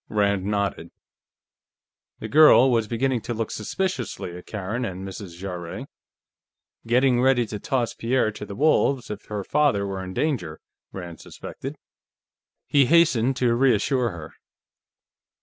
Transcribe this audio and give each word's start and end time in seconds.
Rand 0.09 0.45
nodded. 0.45 0.89
The 2.21 2.27
girl 2.27 2.71
was 2.71 2.87
beginning 2.87 3.21
to 3.21 3.35
look 3.35 3.51
suspiciously 3.51 4.35
at 4.35 4.47
Karen 4.47 4.83
and 4.83 5.07
Mrs. 5.07 5.37
Jarrett. 5.37 5.87
Getting 6.87 7.21
ready 7.21 7.45
to 7.45 7.59
toss 7.59 7.93
Pierre 7.93 8.31
to 8.31 8.45
the 8.47 8.55
wolves 8.55 9.11
if 9.11 9.25
her 9.25 9.43
father 9.43 9.85
were 9.85 10.03
in 10.03 10.15
danger, 10.15 10.59
Rand 10.91 11.19
suspected. 11.21 11.77
He 12.65 12.87
hastened 12.87 13.35
to 13.35 13.53
reassure 13.53 14.09
her. 14.09 14.33